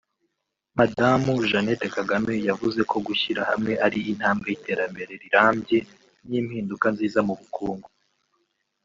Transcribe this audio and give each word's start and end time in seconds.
Madamu 0.79 1.31
Jeannette 1.49 1.87
Kagame 1.95 2.33
yavuze 2.49 2.81
ko 2.91 2.97
gushyira 3.07 3.41
hamwe 3.51 3.73
ari 3.85 3.99
intambwe 4.11 4.47
y’iterambere 4.51 5.11
rirambye 5.23 5.77
n’impinduka 6.29 6.85
nziza 6.93 7.19
mu 7.27 7.33
bukungu 7.39 7.89